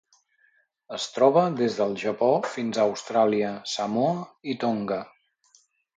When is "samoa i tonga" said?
3.75-4.99